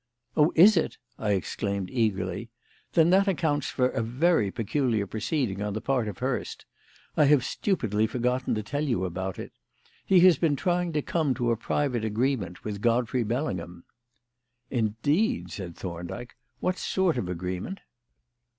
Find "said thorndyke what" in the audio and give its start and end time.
15.51-16.79